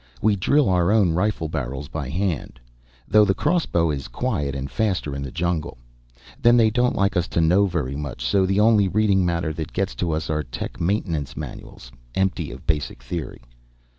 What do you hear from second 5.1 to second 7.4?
in the jungle. Then they don't like us to